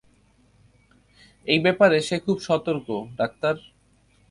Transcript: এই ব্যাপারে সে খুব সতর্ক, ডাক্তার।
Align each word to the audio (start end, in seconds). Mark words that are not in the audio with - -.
এই 1.47 1.59
ব্যাপারে 1.59 1.97
সে 2.01 2.17
খুব 2.25 2.37
সতর্ক, 2.47 2.87
ডাক্তার। 3.17 3.55